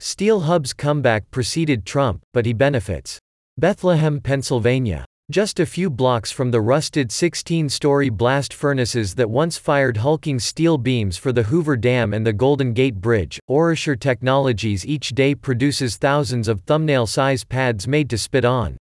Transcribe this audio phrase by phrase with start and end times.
[0.00, 3.18] Steel Hub's comeback preceded Trump, but he benefits.
[3.56, 5.04] Bethlehem, Pennsylvania.
[5.30, 10.78] Just a few blocks from the rusted 16-story blast furnaces that once fired hulking steel
[10.78, 15.96] beams for the Hoover Dam and the Golden Gate Bridge, OraSure Technologies each day produces
[15.96, 18.76] thousands of thumbnail-size pads made to spit on.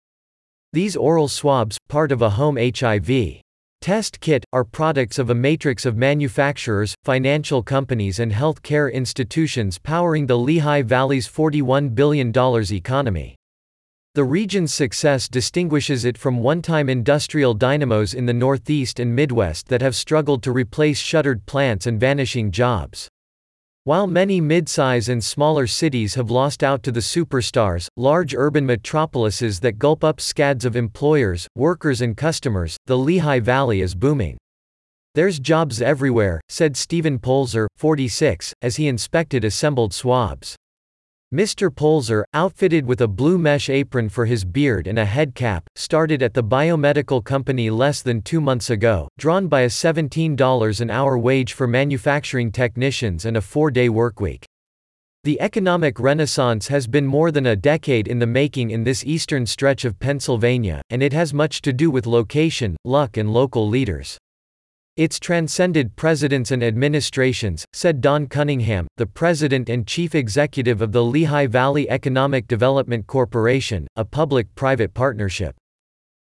[0.73, 3.44] These oral swabs, part of a home HIV
[3.85, 9.77] test kit, are products of a matrix of manufacturers, financial companies and health care institutions
[9.77, 12.33] powering the Lehigh Valley's $41 billion
[12.71, 13.35] economy.
[14.15, 19.83] The region's success distinguishes it from one-time industrial dynamos in the Northeast and Midwest that
[19.83, 23.07] have struggled to replace shuttered plants and vanishing jobs.
[23.87, 29.59] While many mid-size and smaller cities have lost out to the superstars, large urban metropolises
[29.59, 34.37] that gulp up scads of employers, workers and customers, the Lehigh Valley is booming.
[35.13, 40.55] There's jobs everywhere, said Stephen Polzer, 46, as he inspected assembled swabs.
[41.35, 41.69] Mr.
[41.69, 46.23] Polzer, outfitted with a blue mesh apron for his beard and a head cap, started
[46.23, 51.17] at the biomedical company less than two months ago, drawn by a $17 an hour
[51.17, 54.45] wage for manufacturing technicians and a four-day workweek.
[55.25, 59.45] The economic renaissance has been more than a decade in the making in this eastern
[59.45, 64.17] stretch of Pennsylvania, and it has much to do with location, luck and local leaders.
[64.97, 71.03] It's transcended presidents and administrations, said Don Cunningham, the president and chief executive of the
[71.03, 75.53] Lehigh Valley Economic Development Corporation, a public-private partnership.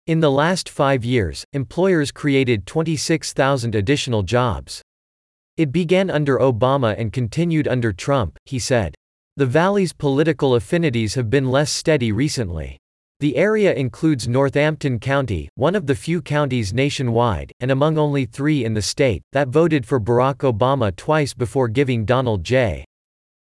[0.09, 4.83] In the last five years, employers created 26,000 additional jobs.
[5.57, 8.97] It began under Obama and continued under Trump, he said.
[9.37, 12.79] The valley's political affinities have been less steady recently.
[13.19, 18.63] The area includes Northampton County, one of the few counties nationwide, and among only three
[18.63, 22.85] in the state, that voted for Barack Obama twice before giving Donald J.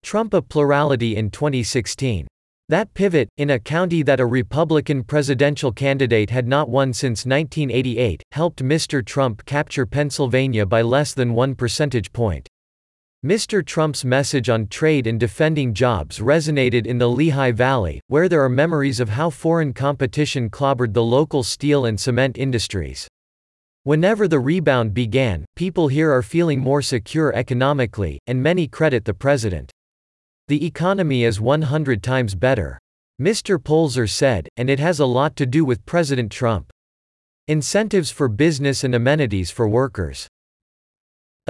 [0.02, 2.26] Trump a plurality in 2016.
[2.70, 8.22] That pivot, in a county that a Republican presidential candidate had not won since 1988,
[8.32, 9.04] helped Mr.
[9.04, 12.48] Trump capture Pennsylvania by less than one percentage point.
[13.24, 13.62] Mr.
[13.62, 18.48] Trump's message on trade and defending jobs resonated in the Lehigh Valley, where there are
[18.48, 23.06] memories of how foreign competition clobbered the local steel and cement industries.
[23.82, 29.12] Whenever the rebound began, people here are feeling more secure economically, and many credit the
[29.12, 29.70] president.
[30.48, 32.78] The economy is 100 times better.
[33.20, 33.58] Mr.
[33.58, 36.70] Polzer said, and it has a lot to do with President Trump.
[37.46, 40.26] Incentives for business and amenities for workers.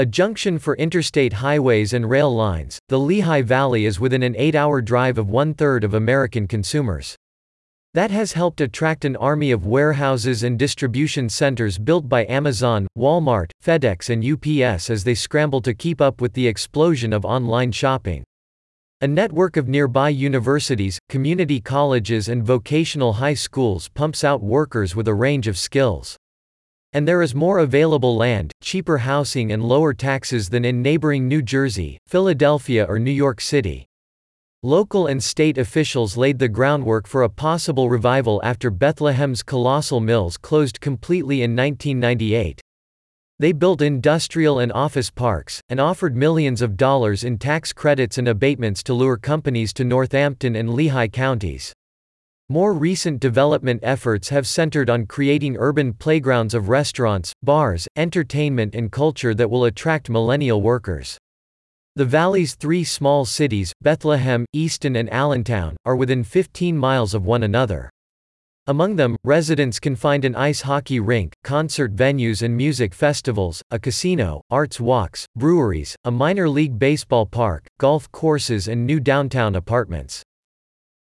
[0.01, 4.81] A junction for interstate highways and rail lines, the Lehigh Valley is within an eight-hour
[4.81, 7.15] drive of one-third of American consumers.
[7.93, 13.51] That has helped attract an army of warehouses and distribution centers built by Amazon, Walmart,
[13.63, 18.25] FedEx and UPS as they scramble to keep up with the explosion of online shopping.
[19.03, 25.09] A network of nearby universities, community colleges and vocational high schools pumps out workers with
[25.09, 26.17] a range of skills.
[26.93, 31.41] And there is more available land, cheaper housing and lower taxes than in neighboring New
[31.41, 33.87] Jersey, Philadelphia or New York City.
[34.63, 40.37] Local and state officials laid the groundwork for a possible revival after Bethlehem's colossal mills
[40.37, 42.61] closed completely in 1998.
[43.39, 48.29] They built industrial and office parks, and offered millions of dollars in tax credits and
[48.29, 51.73] abatements to lure companies to Northampton and Lehigh counties.
[52.53, 58.91] More recent development efforts have centered on creating urban playgrounds of restaurants, bars, entertainment and
[58.91, 61.17] culture that will attract millennial workers.
[61.95, 67.45] The valley's three small cities, Bethlehem, Easton and Allentown, are within 15 miles of one
[67.45, 67.89] another.
[68.67, 73.79] Among them, residents can find an ice hockey rink, concert venues and music festivals, a
[73.79, 80.25] casino, arts walks, breweries, a minor league baseball park, golf courses and new downtown apartments.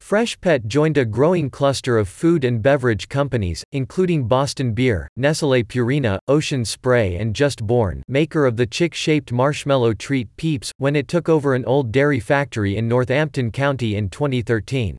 [0.01, 6.17] Freshpet joined a growing cluster of food and beverage companies, including Boston Beer, Nestlé Purina,
[6.27, 11.29] Ocean Spray and Just Born maker of the chick-shaped marshmallow treat Peeps, when it took
[11.29, 14.97] over an old dairy factory in Northampton County in 2013.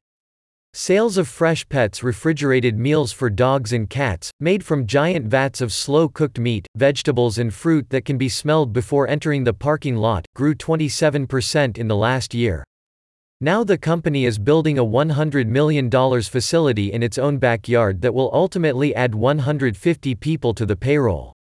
[0.72, 6.38] Sales of Freshpet's refrigerated meals for dogs and cats, made from giant vats of slow-cooked
[6.38, 11.76] meat, vegetables and fruit that can be smelled before entering the parking lot, grew 27%
[11.76, 12.62] in the last year.
[13.42, 18.30] Now the company is building a $100 million facility in its own backyard that will
[18.34, 21.32] ultimately add 150 people to the payroll.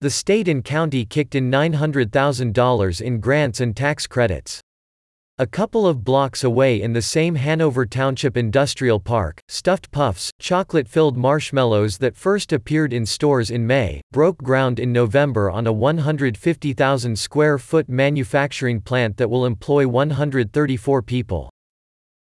[0.00, 4.59] The state and county kicked in $900,000 in grants and tax credits.
[5.40, 11.16] A couple of blocks away in the same Hanover Township Industrial Park, stuffed puffs, chocolate-filled
[11.16, 17.18] marshmallows that first appeared in stores in May, broke ground in November on a 150,000
[17.18, 21.48] square foot manufacturing plant that will employ 134 people.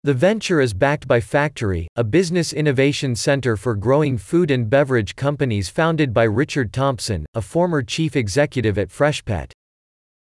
[0.04, 5.16] The venture is backed by Factory, a business innovation center for growing food and beverage
[5.16, 9.54] companies founded by Richard Thompson, a former chief executive at Freshpet.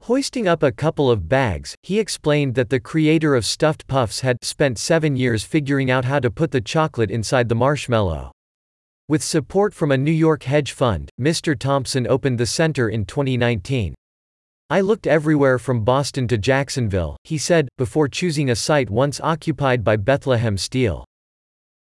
[0.06, 4.44] Hoisting up a couple of bags, he explained that the creator of Stuffed Puffs had
[4.44, 8.30] spent seven years figuring out how to put the chocolate inside the marshmallow.
[9.08, 11.58] With support from a New York hedge fund, Mr.
[11.58, 13.96] Thompson opened the center in 2019.
[14.70, 19.82] I looked everywhere from Boston to Jacksonville, he said, before choosing a site once occupied
[19.82, 21.04] by Bethlehem Steel.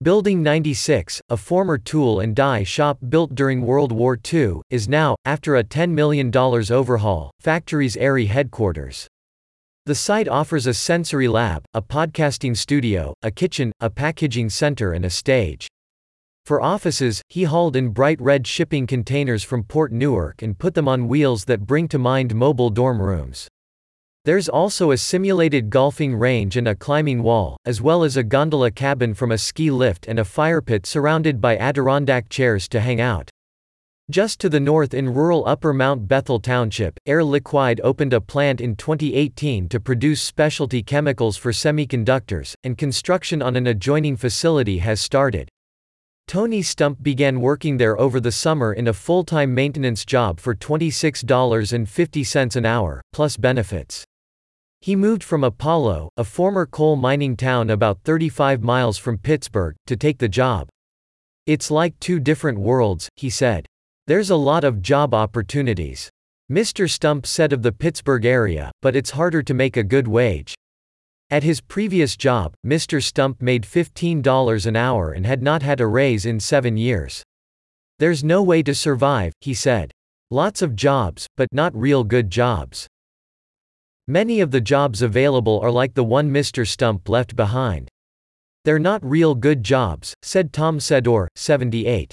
[0.05, 5.17] Building 96, a former tool and die shop built during World War II, is now,
[5.25, 9.06] after a $10 million overhaul, Factory's Erie headquarters.
[9.87, 15.06] The site offers a sensory lab, a podcasting studio, a kitchen, a packaging center and
[15.06, 15.69] a stage.
[16.44, 20.87] For offices, he hauled in bright red shipping containers from Port Newark and put them
[20.87, 23.49] on wheels that bring to mind mobile dorm rooms.
[24.26, 28.70] There's also a simulated golfing range and a climbing wall, as well as a gondola
[28.70, 33.02] cabin from a ski lift and a fire pit surrounded by Adirondack chairs to hang
[33.02, 33.28] out.
[34.10, 38.62] Just to the north in rural Upper Mount Bethel Township, Air Liquide opened a plant
[38.62, 45.02] in 2018 to produce specialty chemicals for semiconductors, and construction on an adjoining facility has
[45.02, 45.50] started.
[46.26, 52.56] Tony Stump began working there over the summer in a full-time maintenance job for $26.50
[52.56, 54.06] an hour, plus benefits.
[54.84, 59.96] He moved from Apollo, a former coal mining town about 35 miles from Pittsburgh, to
[59.96, 60.69] take the job.
[61.46, 63.64] It's like two different worlds, he said.
[64.06, 66.10] There's a lot of job opportunities.
[66.52, 66.86] Mr.
[66.86, 70.54] Stump said of the Pittsburgh area, but it's harder to make a good wage.
[71.31, 73.02] At his previous job, Mr.
[73.02, 77.22] Stump made $15 an hour and had not had a raise in seven years.
[78.00, 79.92] There's no way to survive, he said.
[80.31, 82.86] Lots of jobs, but not real good jobs.
[84.06, 86.68] Many of the jobs available are like the one Mr.
[86.68, 87.88] Stump left behind.
[88.64, 92.12] They're not real good jobs, said Tom Sedor, 78.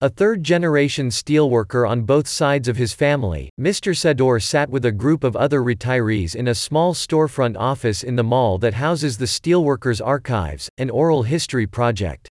[0.00, 3.94] A third-generation steelworker on both sides of his family, Mr.
[3.94, 8.24] Sedor sat with a group of other retirees in a small storefront office in the
[8.24, 12.28] mall that houses the Steelworkers Archives, an oral history project.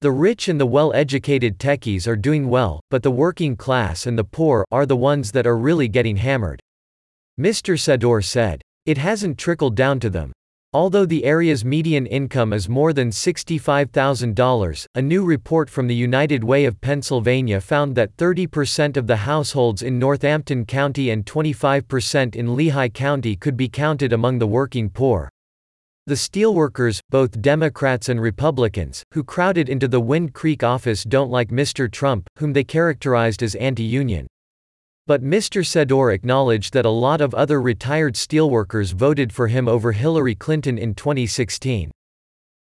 [0.00, 4.24] The rich and the well-educated techies are doing well, but the working class and the
[4.24, 6.62] poor are the ones that are really getting hammered.
[7.38, 7.78] Mr.
[7.78, 8.60] Sedor said.
[8.84, 10.32] It hasn't trickled down to them.
[10.74, 16.44] Although the area's median income is more than $65,000, a new report from the United
[16.44, 22.54] Way of Pennsylvania found that 30% of the households in Northampton County and 25% in
[22.54, 25.30] Lehigh County could be counted among the working poor.
[26.06, 31.48] The steelworkers, both Democrats and Republicans, who crowded into the Wind Creek office don't like
[31.48, 31.90] Mr.
[31.90, 34.26] Trump, whom they characterized as anti-union.
[35.08, 35.64] But Mr.
[35.64, 40.76] Sedor acknowledged that a lot of other retired steelworkers voted for him over Hillary Clinton
[40.76, 41.90] in 2016.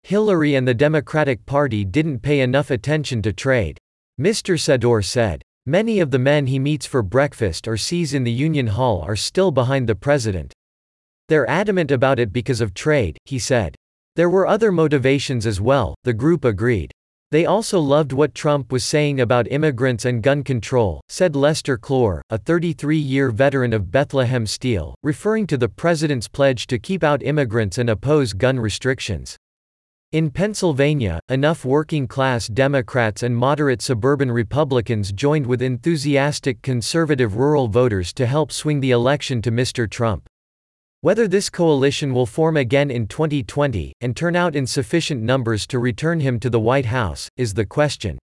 [0.04, 3.78] Hillary and the Democratic Party didn't pay enough attention to trade.
[4.19, 4.60] Mr.
[4.60, 5.42] Sedor said.
[5.66, 9.16] Many of the men he meets for breakfast or sees in the Union Hall are
[9.16, 10.51] still behind the president.
[11.30, 13.74] They're adamant about it because of trade, he said.
[14.18, 16.92] There were other motivations as well, the group agreed.
[17.34, 22.22] They also loved what Trump was saying about immigrants and gun control, said Lester Clore,
[22.30, 27.80] a 33-year veteran of Bethlehem Steel, referring to the president's pledge to keep out immigrants
[27.80, 29.36] and oppose gun restrictions.
[30.12, 38.13] In Pennsylvania, enough working-class Democrats and moderate suburban Republicans joined with enthusiastic conservative rural voters
[38.13, 39.90] to help swing the election to Mr.
[39.90, 40.30] Trump.
[41.03, 45.77] Whether this coalition will form again in 2020, and turn out in sufficient numbers to
[45.77, 48.17] return him to the White House, is the question.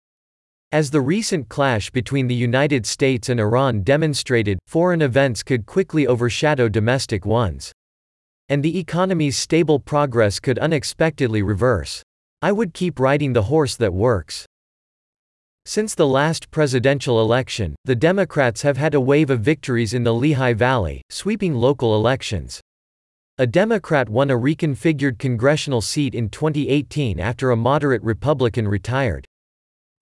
[0.71, 6.07] As the recent clash between the United States and Iran demonstrated, foreign events could quickly
[6.07, 7.73] overshadow domestic ones.
[8.47, 12.01] And the economy's stable progress could unexpectedly reverse.
[12.41, 14.45] I would keep riding the horse that works.
[15.65, 20.13] Since the last presidential election, the Democrats have had a wave of victories in the
[20.13, 22.61] Lehigh Valley, sweeping local elections.
[23.41, 29.25] A Democrat won a reconfigured congressional seat in 2018 after a moderate Republican retired.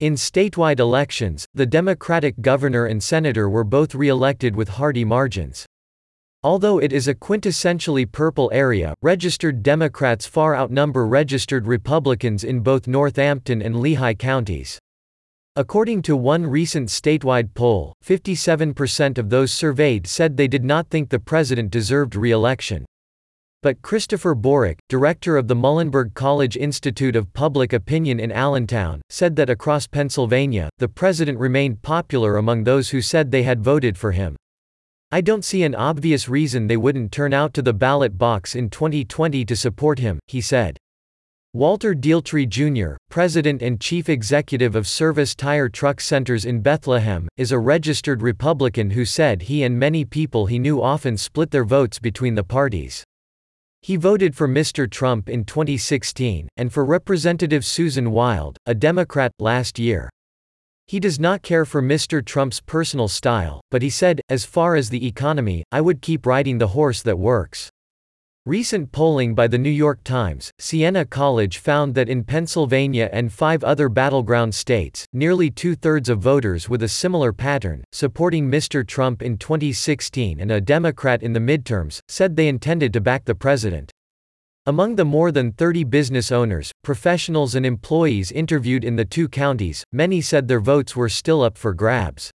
[0.00, 5.64] In statewide elections, the Democratic governor and senator were both re-elected with hearty margins.
[6.42, 12.88] Although it is a quintessentially purple area, registered Democrats far outnumber registered Republicans in both
[12.88, 14.80] Northampton and Lehigh counties.
[15.54, 21.08] According to one recent statewide poll, 57% of those surveyed said they did not think
[21.08, 22.84] the president deserved re-election.
[23.60, 29.34] But Christopher Borick, director of the Muhlenberg College Institute of Public Opinion in Allentown, said
[29.34, 34.12] that across Pennsylvania, the president remained popular among those who said they had voted for
[34.12, 34.36] him.
[35.10, 38.70] I don't see an obvious reason they wouldn't turn out to the ballot box in
[38.70, 40.78] 2020 to support him, he said.
[41.52, 47.50] Walter Dealtrey Jr., president and chief executive of Service Tire Truck Centers in Bethlehem, is
[47.50, 51.98] a registered Republican who said he and many people he knew often split their votes
[51.98, 53.02] between the parties.
[53.80, 54.90] He voted for Mr.
[54.90, 60.10] Trump in 2016, and for Representative Susan Wild, a Democrat, last year.
[60.86, 62.24] He does not care for Mr.
[62.24, 66.58] Trump's personal style, but he said, as far as the economy, I would keep riding
[66.58, 67.70] the horse that works.
[68.48, 73.62] Recent polling by the New York Times, Siena College found that in Pennsylvania and five
[73.62, 78.86] other battleground states, nearly two-thirds of voters with a similar pattern, supporting Mr.
[78.86, 83.34] Trump in 2016 and a Democrat in the midterms, said they intended to back the
[83.34, 83.92] president.
[84.64, 89.84] Among the more than 30 business owners, professionals and employees interviewed in the two counties,
[89.92, 92.30] many said their votes were still up for grabs.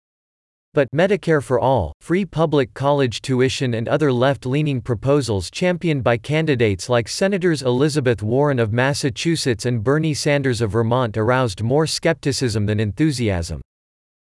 [0.76, 6.90] But Medicare for All, free public college tuition and other left-leaning proposals championed by candidates
[6.90, 12.80] like Senators Elizabeth Warren of Massachusetts and Bernie Sanders of Vermont aroused more skepticism than
[12.80, 13.62] enthusiasm.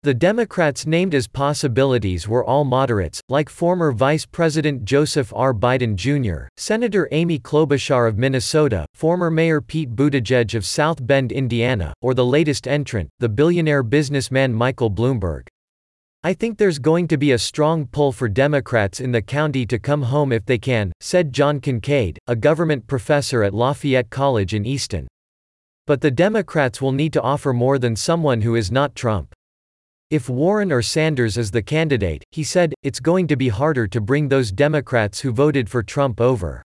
[0.05, 5.53] The Democrats named as possibilities were all moderates, like former Vice President Joseph R.
[5.53, 11.93] Biden Jr., Senator Amy Klobuchar of Minnesota, former Mayor Pete Buttigieg of South Bend, Indiana,
[12.01, 15.49] or the latest entrant, the billionaire businessman Michael Bloomberg.
[16.25, 19.79] I think there's going to be a strong pull for Democrats in the county to
[19.79, 24.67] come home if they can, said John Kincaid, a government professor at Lafayette College in
[24.67, 25.07] Easton.
[25.87, 29.33] But the Democrats will need to offer more than someone who is not Trump.
[30.11, 34.01] If Warren or Sanders is the candidate, he said, it's going to be harder to
[34.01, 36.65] bring those Democrats who voted for Trump over.